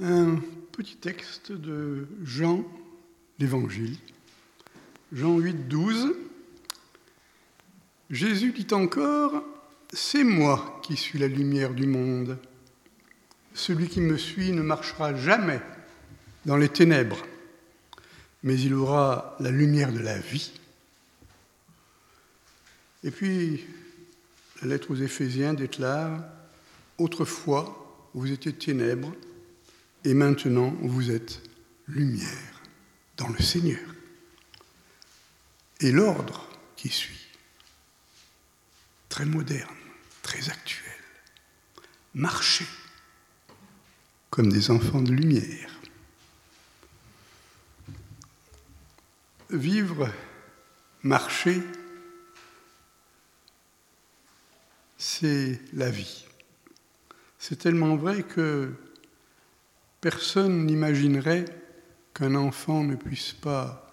[0.00, 0.36] un
[0.72, 2.64] petit texte de Jean
[3.38, 3.96] l'Évangile,
[5.12, 6.14] Jean 8, 12.
[8.10, 9.42] Jésus dit encore,
[9.92, 12.38] C'est moi qui suis la lumière du monde.
[13.54, 15.60] Celui qui me suit ne marchera jamais
[16.46, 17.26] dans les ténèbres,
[18.42, 20.52] mais il aura la lumière de la vie.
[23.04, 23.64] Et puis,
[24.62, 26.22] la lettre aux Éphésiens déclare,
[26.98, 29.12] Autrefois, vous étiez ténèbres,
[30.04, 31.42] et maintenant vous êtes
[31.86, 32.62] lumière
[33.16, 33.80] dans le Seigneur.
[35.80, 37.26] Et l'ordre qui suit,
[39.08, 39.76] très moderne,
[40.22, 40.92] très actuel,
[42.14, 42.66] marcher
[44.30, 45.70] comme des enfants de lumière.
[49.50, 50.08] Vivre,
[51.02, 51.60] marcher,
[54.96, 56.24] c'est la vie.
[57.38, 58.72] C'est tellement vrai que
[60.00, 61.44] Personne n'imaginerait
[62.14, 63.90] qu'un enfant ne puisse pas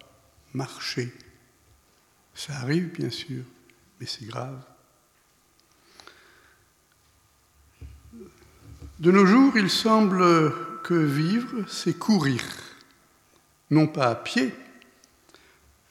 [0.54, 1.12] marcher.
[2.34, 3.44] Ça arrive, bien sûr,
[4.00, 4.62] mais c'est grave.
[8.98, 12.42] De nos jours, il semble que vivre, c'est courir,
[13.70, 14.54] non pas à pied,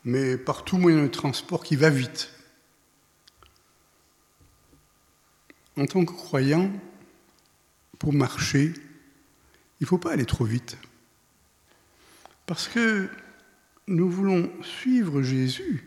[0.04, 2.32] mais par tout moyen de transport qui va vite.
[5.78, 6.72] En tant que croyant,
[8.00, 8.74] pour marcher,
[9.80, 10.78] il ne faut pas aller trop vite.
[12.46, 13.10] Parce que
[13.88, 15.84] nous voulons suivre Jésus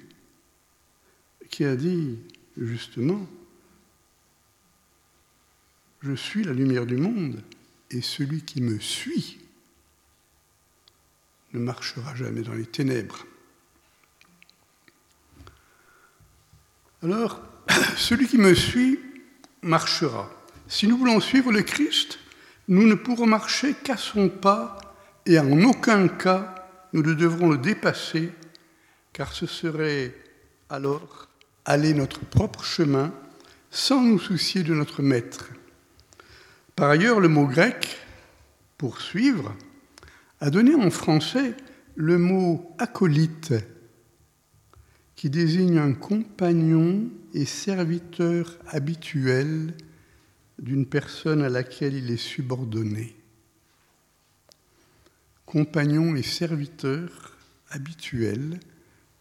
[1.51, 2.19] qui a dit
[2.57, 3.27] justement,
[6.03, 7.43] je suis la lumière du monde
[7.91, 9.39] et celui qui me suit
[11.53, 13.27] ne marchera jamais dans les ténèbres.
[17.03, 17.43] Alors,
[17.97, 19.01] celui qui me suit
[19.63, 20.31] marchera.
[20.69, 22.19] Si nous voulons suivre le Christ,
[22.71, 24.79] nous ne pourrons marcher qu'à son pas
[25.27, 26.55] et en aucun cas
[26.93, 28.31] nous ne devrons le dépasser,
[29.13, 30.15] car ce serait
[30.69, 31.29] alors
[31.65, 33.13] aller notre propre chemin
[33.71, 35.51] sans nous soucier de notre maître.
[36.77, 37.99] Par ailleurs, le mot grec,
[38.79, 39.55] pour suivre,
[40.41, 41.55] a donné en français
[41.97, 43.55] le mot acolyte,
[45.17, 49.75] qui désigne un compagnon et serviteur habituel
[50.61, 53.17] d'une personne à laquelle il est subordonné.
[55.47, 57.37] Compagnon et serviteur
[57.71, 58.61] habituel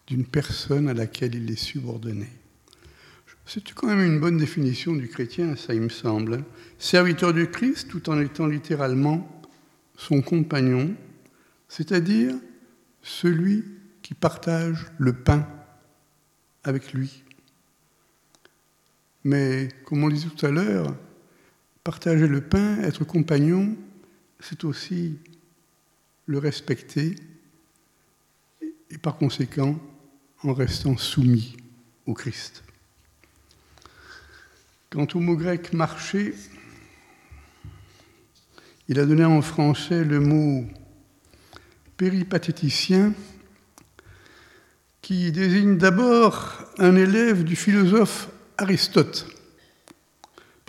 [0.06, 2.28] d'une personne à laquelle il est subordonné.
[3.46, 6.44] C'est quand même une bonne définition du chrétien, ça il me semble.
[6.78, 9.42] Serviteur du Christ tout en étant littéralement
[9.96, 10.94] son compagnon,
[11.68, 12.34] c'est-à-dire
[13.02, 13.64] celui
[14.02, 15.48] qui partage le pain
[16.62, 17.24] avec lui.
[19.24, 20.94] Mais comme on disait tout à l'heure,
[21.84, 23.76] Partager le pain, être compagnon,
[24.38, 25.18] c'est aussi
[26.26, 27.16] le respecter
[28.90, 29.78] et par conséquent
[30.42, 31.56] en restant soumis
[32.06, 32.62] au Christ.
[34.90, 36.34] Quant au mot grec marcher,
[38.88, 40.66] il a donné en français le mot
[41.96, 43.14] péripatéticien
[45.00, 49.39] qui désigne d'abord un élève du philosophe Aristote.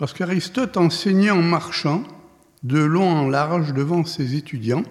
[0.02, 2.02] Parce qu'Aristote enseignait en marchant
[2.64, 4.82] de long en large devant ses étudiants.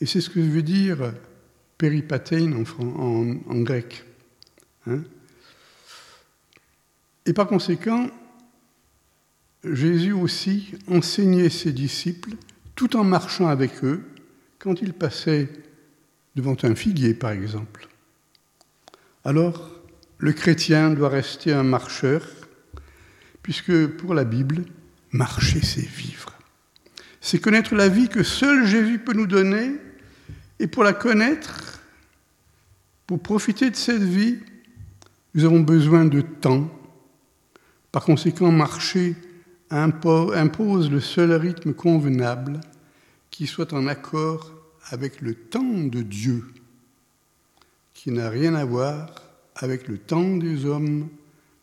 [0.00, 1.12] Et c'est ce que veut dire
[1.76, 4.06] péripatein en, grec.
[4.86, 5.02] Hein.
[7.26, 8.08] et par conséquent,
[9.62, 12.36] Jésus aussi enseignait ses disciples
[12.74, 14.06] tout en marchant avec eux
[14.58, 15.50] quand il passait
[16.34, 17.88] devant un figuier, par exemple.
[19.22, 19.70] Alors,
[20.16, 22.39] le chrétien doit rester un marcheur
[23.42, 24.64] puisque pour la Bible,
[25.12, 26.32] marcher, c'est vivre.
[27.20, 29.72] C'est connaître la vie que seul Jésus peut nous donner,
[30.58, 31.80] et pour la connaître,
[33.06, 34.38] pour profiter de cette vie,
[35.34, 36.70] nous avons besoin de temps.
[37.92, 39.16] Par conséquent, marcher
[39.70, 42.60] impose le seul rythme convenable
[43.30, 44.52] qui soit en accord
[44.90, 46.44] avec le temps de Dieu,
[47.94, 49.14] qui n'a rien à voir
[49.54, 51.08] avec le temps des hommes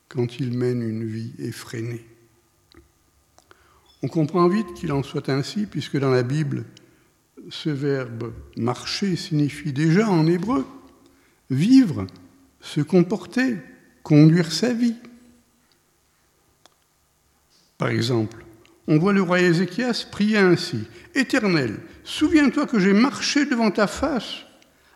[0.10, 2.06] quand il mène une vie effrénée.
[4.04, 6.66] On comprend vite qu'il en soit ainsi, puisque dans la Bible,
[7.50, 10.66] ce verbe marcher signifie déjà en hébreu
[11.50, 12.08] vivre,
[12.62, 13.58] se comporter,
[14.04, 14.96] conduire sa vie.
[17.78, 18.44] Par exemple,
[18.88, 20.80] on voit le roi Ézéchias prier ainsi
[21.14, 24.46] Éternel, souviens-toi que j'ai marché devant ta face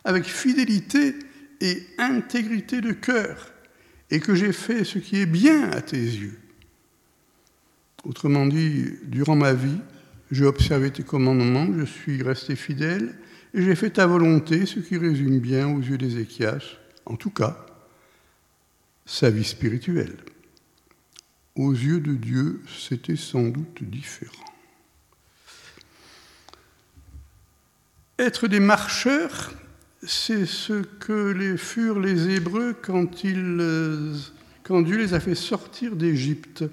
[0.04, 1.14] avec fidélité
[1.60, 3.51] et intégrité de cœur
[4.12, 6.38] et que j'ai fait ce qui est bien à tes yeux.
[8.04, 9.78] Autrement dit, durant ma vie,
[10.32, 13.14] J'ai observé tes commandements, je suis resté fidèle,
[13.52, 17.66] et j'ai fait ta volonté, ce qui résume bien aux yeux d'Ézéchias, en tout cas,
[19.04, 20.16] sa vie spirituelle.
[21.54, 24.32] Aux yeux de Dieu, c'était sans doute différent.
[28.18, 29.52] Être des marcheurs,
[30.04, 34.14] c'est ce que furent les Hébreux quand, ils,
[34.62, 36.64] quand Dieu les a fait sortir d'Égypte.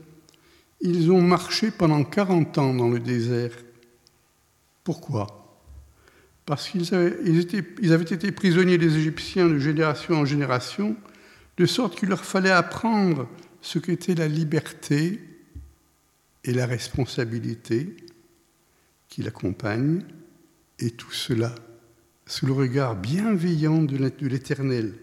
[0.81, 3.51] Ils ont marché pendant 40 ans dans le désert.
[4.83, 5.61] Pourquoi?
[6.45, 10.95] Parce qu'ils avaient, été prisonniers des Égyptiens de génération en génération,
[11.57, 13.27] de sorte qu'il leur fallait apprendre
[13.61, 15.19] ce qu'était la liberté
[16.45, 17.95] et la responsabilité
[19.09, 20.03] qui l'accompagnent,
[20.79, 21.53] et tout cela
[22.29, 23.97] sous le regard bienveillant de
[24.27, 24.93] l'Éternel.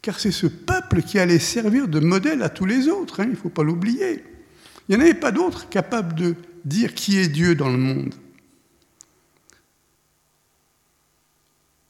[0.00, 3.32] Car c'est ce peuple qui allait servir de modèle à tous les autres, hein, il
[3.32, 4.24] ne faut pas l'oublier.
[4.88, 8.14] Il n'y en avait pas d'autres capables de dire qui est Dieu dans le monde.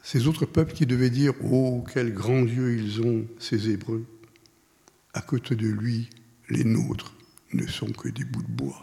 [0.02, 4.04] Ces autres peuples qui devaient dire Oh, quel grand Dieu ils ont, ces Hébreux.
[5.14, 6.10] À côté de lui,
[6.48, 7.14] les nôtres
[7.52, 8.82] ne sont que des bouts de bois.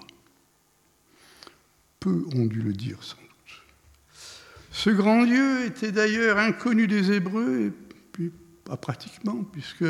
[1.99, 3.22] Peu ont dû le dire sans
[4.73, 7.71] ce grand Dieu était d'ailleurs inconnu des Hébreux,
[8.65, 9.85] pas pratiquement, puisque,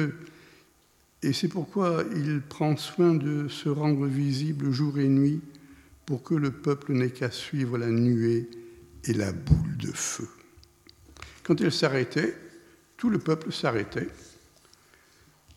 [1.24, 5.42] et c'est pourquoi il prend soin de se rendre visible jour et nuit
[6.06, 8.50] pour que le peuple n'ait qu'à suivre la nuée
[9.06, 10.28] et la boule de feu.
[11.44, 12.36] Quand elle s'arrêtait,
[12.98, 14.10] tout le peuple s'arrêtait.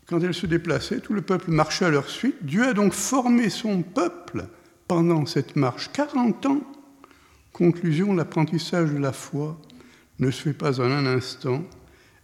[0.05, 2.45] Quand elle se déplaçait, tout le peuple marchait à leur suite.
[2.45, 4.47] Dieu a donc formé son peuple
[4.87, 6.76] pendant cette marche, 40 ans
[7.57, 9.59] Conclusion, l'apprentissage de la foi
[10.19, 11.63] ne se fait pas en un instant.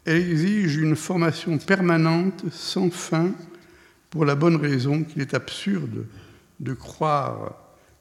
[0.05, 3.31] Elle exige une formation permanente, sans fin,
[4.11, 6.05] pour la bonne raison qu'il est absurde
[6.59, 7.55] de croire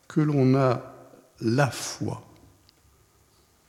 [0.08, 0.94] que l'on a
[1.40, 2.22] la foi,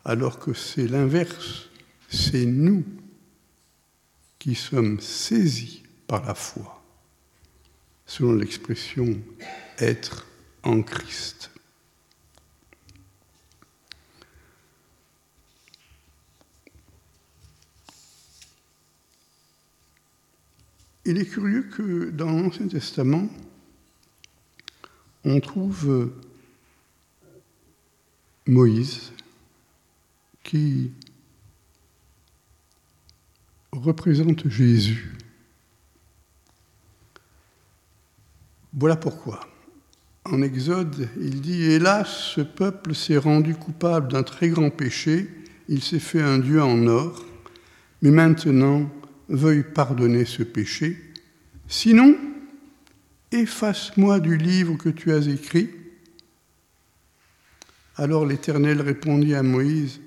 [0.04, 1.70] alors que c'est l'inverse,
[2.10, 2.84] c'est nous
[4.40, 6.84] qui sommes saisis par la foi,
[8.06, 9.18] selon l'expression
[9.80, 10.28] être
[10.64, 11.53] en Christ.
[21.06, 23.28] Il est curieux que dans l'Ancien Testament,
[25.26, 26.12] on trouve
[28.48, 29.12] Moïse
[30.44, 30.92] qui
[33.74, 35.14] représente Jésus.
[38.74, 39.48] Voilà pourquoi.
[40.26, 45.30] En Exode, il dit Hélas, ce peuple s'est rendu coupable d'un très grand péché,
[45.68, 47.26] il s'est fait un Dieu en or,
[48.02, 48.90] mais maintenant
[49.30, 50.98] veuille pardonner ce péché.
[51.68, 52.18] Sinon,
[53.32, 55.70] efface-moi du livre que tu as écrit.
[57.96, 60.00] Alors l'Éternel répondit à Moïse,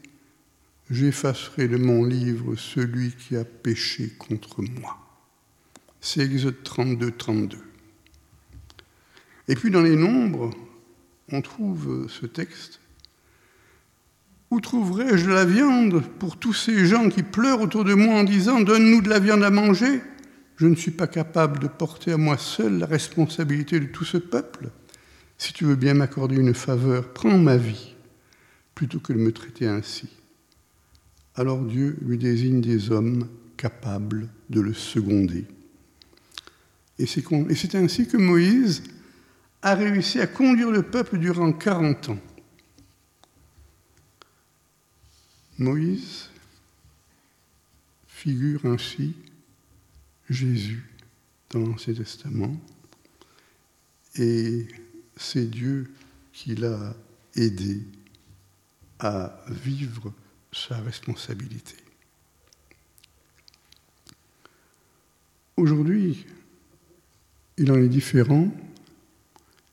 [0.88, 4.96] J'effacerai de mon livre celui qui a péché contre moi.
[6.00, 7.58] C'est Exode 32, 32.
[9.48, 10.50] Et puis dans les nombres,
[11.32, 12.78] on trouve ce texte
[14.50, 18.60] où trouverai-je la viande pour tous ces gens qui pleurent autour de moi en disant
[18.60, 20.00] Donne-nous de la viande à manger?
[20.56, 24.16] Je ne suis pas capable de porter à moi seul la responsabilité de tout ce
[24.16, 24.70] peuple.
[25.36, 27.94] Si tu veux bien m'accorder une faveur, prends ma vie
[28.74, 30.08] plutôt que de me traiter ainsi.
[31.34, 35.46] Alors Dieu lui désigne des hommes capables de le seconder.
[36.98, 38.82] Et c'est ainsi que Moïse
[39.60, 42.18] a réussi à conduire le peuple durant 40 ans.
[45.58, 46.28] Moïse
[48.06, 49.14] figure ainsi
[50.28, 50.84] Jésus
[51.50, 52.60] dans l'Ancien Testament
[54.16, 54.68] et
[55.16, 55.90] c'est Dieu
[56.32, 56.94] qui l'a
[57.34, 57.82] aidé
[58.98, 60.12] à vivre
[60.52, 61.76] sa responsabilité.
[65.56, 66.26] Aujourd'hui,
[67.56, 68.50] il en est différent.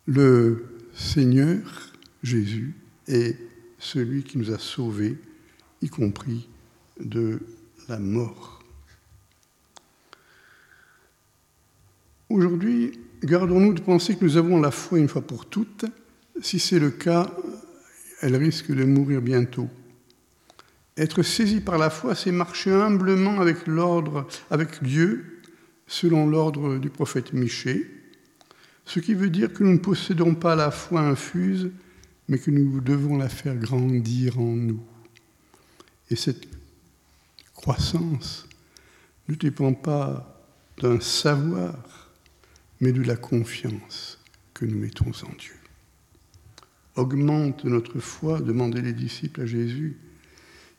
[0.05, 2.73] Le Seigneur Jésus
[3.07, 3.37] est
[3.79, 5.17] celui qui nous a sauvés
[5.83, 6.47] y compris
[6.99, 7.41] de
[7.89, 8.63] la mort.
[12.29, 15.85] Aujourd'hui, gardons-nous de penser que nous avons la foi une fois pour toutes.
[16.41, 17.29] Si c'est le cas,
[18.21, 19.69] elle risque de mourir bientôt.
[20.95, 25.41] Être saisi par la foi, c'est marcher humblement avec l'ordre, avec Dieu,
[25.85, 27.91] selon l'ordre du prophète Michée,
[28.85, 31.71] ce qui veut dire que nous ne possédons pas la foi infuse,
[32.29, 34.79] mais que nous devons la faire grandir en nous.
[36.09, 36.47] Et cette
[37.53, 38.47] croissance
[39.27, 40.33] ne dépend pas
[40.81, 42.09] d'un savoir,
[42.79, 44.19] mais de la confiance
[44.53, 45.55] que nous mettons en Dieu.
[46.95, 49.97] augmente notre foi, demandaient les disciples à Jésus.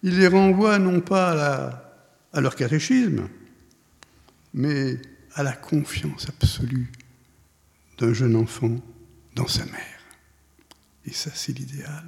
[0.02, 1.82] Il les renvoie non pas
[2.32, 3.28] à, leur catéchisme,
[4.52, 4.98] mais
[5.34, 6.92] à la confiance absolue
[7.98, 8.76] d'un jeune enfant
[9.34, 10.00] dans sa mère.
[11.04, 12.04] Et ça, c'est l'idéal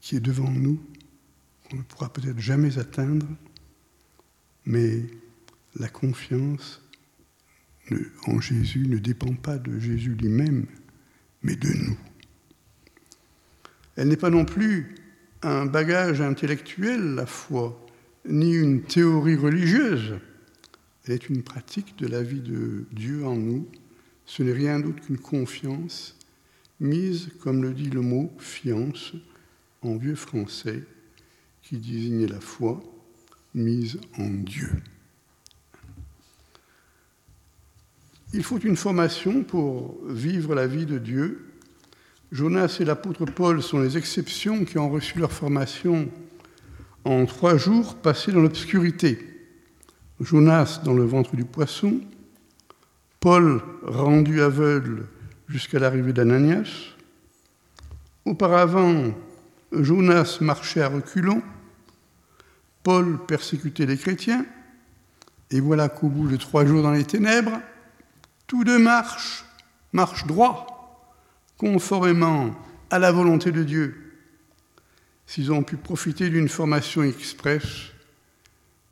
[0.00, 0.80] qui est devant nous,
[1.68, 3.26] qu'on ne pourra peut-être jamais atteindre,
[4.64, 5.02] mais
[5.76, 6.82] la confiance
[8.26, 10.66] en Jésus ne dépend pas de Jésus lui-même,
[11.42, 11.98] mais de nous.
[13.96, 14.94] Elle n'est pas non plus
[15.42, 17.80] un bagage intellectuel, la foi,
[18.28, 20.14] ni une théorie religieuse.
[21.04, 23.68] Elle est une pratique de la vie de Dieu en nous.
[24.24, 26.18] Ce n'est rien d'autre qu'une confiance
[26.80, 29.14] mise, comme le dit le mot fiance
[29.82, 30.82] en vieux français,
[31.68, 32.80] qui désignait la foi
[33.54, 34.70] mise en Dieu.
[38.32, 41.46] Il faut une formation pour vivre la vie de Dieu.
[42.30, 46.08] Jonas et l'apôtre Paul sont les exceptions qui ont reçu leur formation
[47.04, 49.18] en trois jours passés dans l'obscurité.
[50.20, 52.00] Jonas dans le ventre du poisson,
[53.18, 55.06] Paul rendu aveugle
[55.48, 56.94] jusqu'à l'arrivée d'Ananias.
[58.24, 59.14] Auparavant,
[59.72, 61.42] Jonas marchait à reculons,
[62.86, 64.46] Paul persécutait les chrétiens,
[65.50, 67.60] et voilà qu'au bout de trois jours dans les ténèbres,
[68.46, 69.44] tous deux marchent,
[69.92, 71.12] marchent droit,
[71.58, 72.54] conformément
[72.90, 74.12] à la volonté de Dieu.
[75.26, 77.64] S'ils ont pu profiter d'une formation express,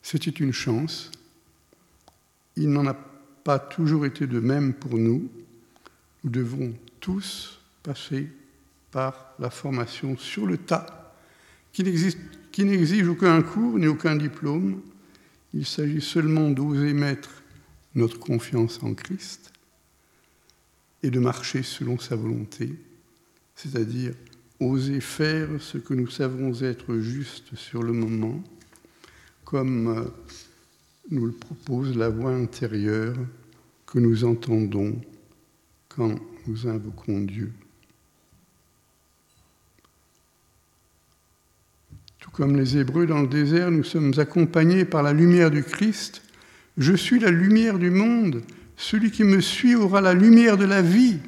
[0.03, 1.13] c'était une chance.
[2.57, 2.97] Il n'en a
[3.45, 5.31] pas toujours été de même pour nous.
[6.25, 8.29] Nous devons tous passer
[8.91, 11.04] par la formation sur le tas,
[11.75, 14.81] qui n'exige aucun cours ni aucun diplôme.
[15.53, 17.43] Il s'agit seulement d'oser mettre
[17.95, 19.53] notre confiance en Christ
[21.03, 22.75] et de marcher selon sa volonté,
[23.55, 24.15] c'est-à-dire
[24.61, 28.43] oser faire ce que nous savons être juste sur le moment,
[29.45, 30.05] comme euh,
[31.11, 33.17] nous le propose la voix intérieure
[33.85, 35.01] que nous entendons
[35.89, 36.15] quand
[36.47, 37.53] nous invoquons Dieu.
[42.35, 46.25] Comme les Hébreux dans le désert, nous sommes accompagnés par la lumière du Christ
[46.77, 48.43] je suis la lumière du monde.
[48.77, 51.19] Celui qui me suit aura la lumière de la vie.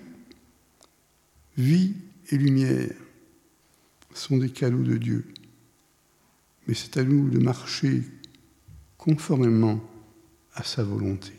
[1.57, 1.95] Vie
[2.31, 2.93] et lumière
[4.13, 5.25] sont des cadeaux de Dieu.
[6.67, 8.03] Mais c'est à nous de marcher
[8.99, 9.81] conformément
[10.55, 11.33] à sa volonté.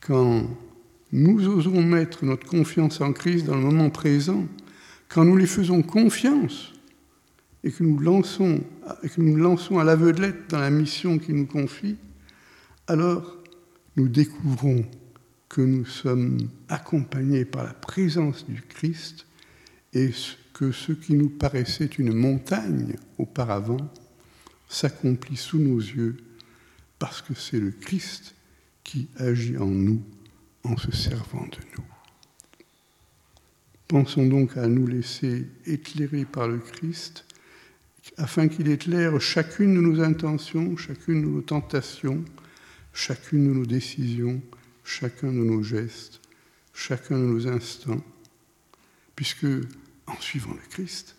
[0.00, 0.46] Quand
[1.12, 4.46] nous osons mettre notre confiance en Christ dans le moment présent,
[5.08, 6.71] quand nous lui faisons confiance
[7.64, 8.60] et que nous lançons,
[9.02, 11.96] que nous lançons à l'aveuglette dans la mission qu'il nous confie,
[12.86, 13.36] alors
[13.96, 14.84] nous découvrons
[15.48, 16.38] que nous sommes
[16.68, 19.26] accompagnés par la présence du Christ
[19.92, 20.10] et
[20.54, 23.92] que ce qui nous paraissait une montagne auparavant
[24.68, 26.16] s'accomplit sous nos yeux
[26.98, 28.34] parce que c'est le Christ
[28.82, 30.02] qui agit en nous
[30.64, 31.84] en se servant de nous.
[33.88, 37.26] Pensons donc à nous laisser éclairer par le Christ
[38.16, 42.24] afin qu'il éclaire chacune de nos intentions, chacune de nos tentations,
[42.92, 44.42] chacune de nos décisions,
[44.84, 46.20] chacun de nos gestes,
[46.74, 48.02] chacun de nos instants,
[49.14, 49.46] puisque
[50.06, 51.16] en suivant le Christ,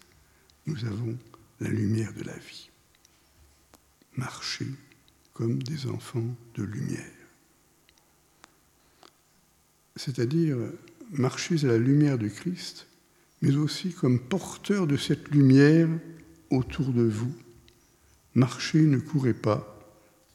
[0.65, 1.17] nous avons
[1.59, 2.69] la lumière de la vie.
[4.15, 4.67] Marcher
[5.33, 7.03] comme des enfants de lumière.
[9.95, 10.57] C'est-à-dire
[11.11, 12.87] marcher à la lumière du Christ,
[13.41, 15.89] mais aussi comme porteur de cette lumière
[16.49, 17.33] autour de vous.
[18.35, 19.79] Marchez, ne courez pas,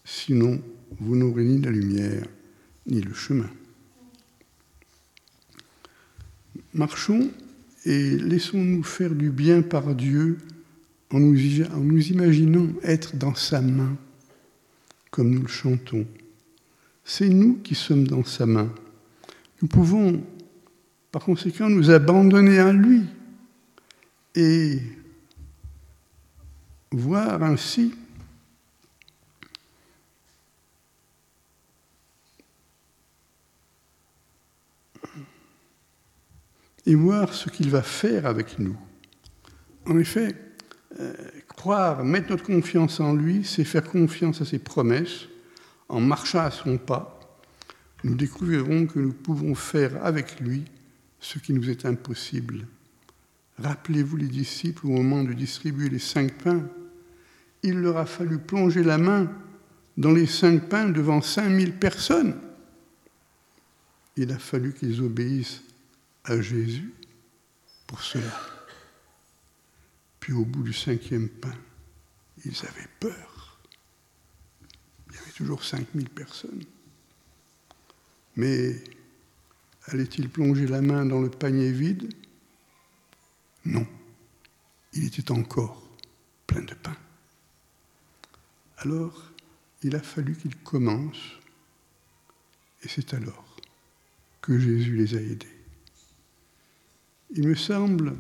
[0.05, 0.61] sinon
[1.01, 2.27] vous n'aurez ni la lumière
[2.87, 3.51] ni le chemin.
[6.75, 7.31] Marchons
[7.85, 10.39] et laissons-nous faire du bien par Dieu
[11.11, 13.97] en nous, imaginant être dans sa main,
[15.11, 16.07] comme nous le chantons.
[17.05, 18.73] C'est nous qui sommes dans sa main.
[19.63, 20.23] Nous pouvons,
[21.11, 23.05] par conséquent, nous abandonner à lui
[24.35, 24.81] et
[26.91, 27.95] voir ainsi
[36.87, 38.77] et voir ce qu'il va faire avec nous.
[39.87, 40.35] En effet,
[40.99, 41.13] euh,
[41.47, 45.27] croire, mettre notre confiance en lui, c'est faire confiance à ses promesses.
[45.91, 47.19] En marchant à son pas,
[48.05, 50.65] nous découvrirons que nous pouvons faire avec lui
[51.21, 52.67] ce qui nous est impossible.
[53.59, 56.63] Rappelez-vous les disciples au moment de distribuer les cinq pains.
[57.63, 59.31] Il leur a fallu plonger la main
[59.97, 62.39] dans les cinq pains devant cinq mille personnes.
[64.17, 65.63] Il a fallu qu'ils obéissent
[66.25, 66.93] à Jésus
[67.87, 68.41] pour cela.
[70.21, 71.55] Puis au bout du cinquième pain,
[72.45, 73.59] ils avaient peur.
[75.09, 76.65] Il y avait toujours 5000 personnes.
[78.37, 78.83] Mais
[79.87, 82.13] allait-il plonger la main dans le panier vide?
[83.65, 83.87] Non.
[84.93, 85.83] Il était encore
[86.47, 86.97] plein de pain.
[88.79, 89.33] Alors,
[89.83, 91.19] il a fallu qu'il commence,
[92.83, 93.57] et c'est alors
[94.41, 95.47] que Jésus les a aidés.
[97.31, 98.17] Il me semble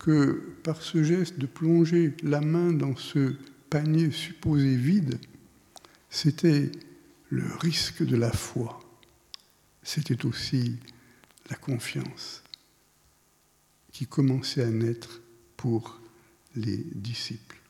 [0.00, 3.36] que par ce geste de plonger la main dans ce
[3.68, 5.20] panier supposé vide,
[6.08, 6.72] c'était
[7.28, 8.80] le risque de la foi.
[9.84, 10.78] C'était aussi
[11.48, 12.42] la confiance
[13.92, 15.20] qui commençait à naître
[15.56, 16.00] pour
[16.56, 17.60] les disciples.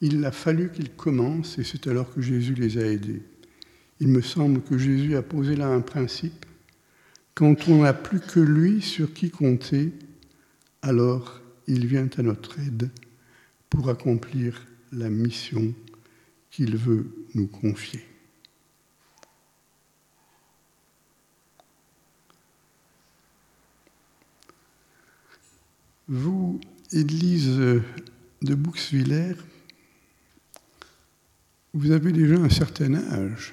[0.00, 3.22] Il a fallu qu'ils commencent et c'est alors que Jésus les a aidés.
[4.00, 6.46] Il me semble que Jésus a posé là un principe.
[7.34, 9.92] Quand on n'a plus que lui sur qui compter,
[10.80, 12.90] alors il vient à notre aide
[13.68, 15.74] pour accomplir la mission
[16.50, 18.04] qu'il veut nous confier.
[26.08, 26.58] Vous,
[26.90, 27.56] Église
[28.42, 29.34] de Bouxwiller,
[31.72, 33.52] vous avez déjà un certain âge.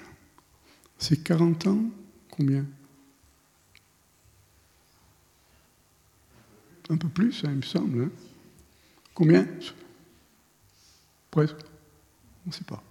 [0.97, 1.83] C'est 40 ans
[2.31, 2.65] Combien?
[6.89, 8.03] Un peu plus, hein, il me semble.
[8.03, 8.09] Hein.
[9.13, 9.47] Combien?
[11.31, 11.57] Presque
[12.45, 12.81] On ne sait pas.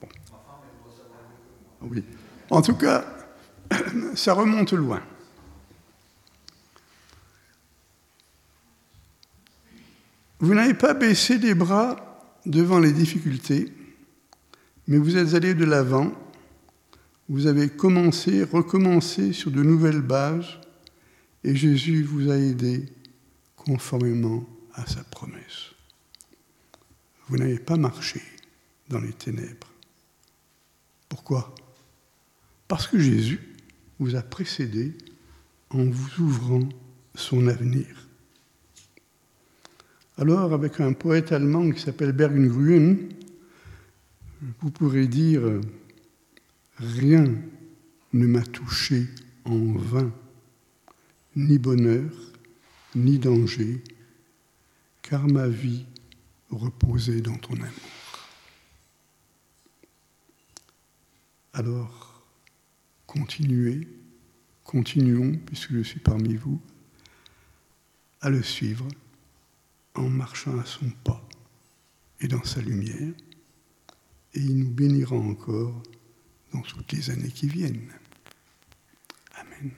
[1.80, 2.04] Oui.
[2.50, 3.04] En tout cas,
[4.14, 5.02] ça remonte loin.
[10.40, 13.72] Vous n'avez pas baissé les bras devant les difficultés
[14.88, 16.12] mais vous êtes allé de l'avant,
[17.28, 20.58] vous avez commencé, recommencé sur de nouvelles bases,
[21.42, 22.86] et Jésus vous a aidé
[23.56, 25.72] conformément à sa promesse.
[27.28, 28.22] Vous n'avez pas marché
[28.88, 29.72] dans les ténèbres.
[31.08, 31.54] Pourquoi?
[32.68, 33.40] Parce que Jésus
[33.98, 34.96] vous a précédé
[35.70, 36.68] en vous ouvrant
[37.14, 37.86] son avenir.
[40.18, 42.96] Alors, avec un poète allemand qui s'appelle Bergengruen,
[44.40, 45.60] vous pourrez dire
[46.78, 47.24] Rien
[48.12, 49.06] ne m'a touché
[49.44, 50.12] en vain,
[51.34, 52.12] ni bonheur,
[52.94, 53.82] ni danger,
[55.02, 55.86] car ma vie
[56.50, 58.28] reposait dans ton amour.
[61.54, 62.22] Alors,
[63.06, 63.88] continuez,
[64.64, 66.60] continuons, puisque je suis parmi vous,
[68.20, 68.86] à le suivre
[69.94, 71.26] en marchant à son pas
[72.20, 73.12] et dans sa lumière
[74.36, 75.82] et il nous bénira encore
[76.52, 77.88] dans toutes les années qui viennent.
[79.34, 79.70] Amen.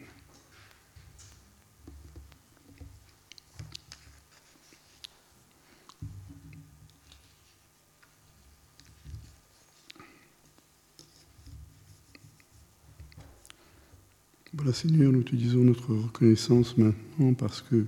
[14.55, 17.87] Voilà Seigneur, nous te disons notre reconnaissance maintenant parce que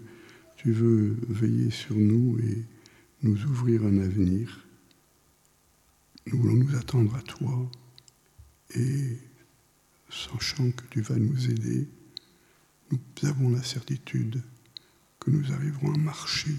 [0.56, 2.64] tu veux veiller sur nous et
[3.24, 4.69] nous ouvrir un avenir.
[6.30, 7.68] Nous voulons nous attendre à toi
[8.76, 9.18] et
[10.08, 11.88] sachant que tu vas nous aider,
[12.92, 14.40] nous avons la certitude
[15.18, 16.54] que nous arriverons à marcher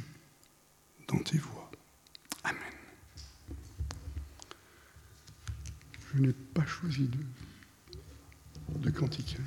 [1.08, 1.72] dans tes voies.
[2.44, 2.60] Amen.
[6.14, 7.10] Je n'ai pas choisi
[8.76, 9.38] de, cantique.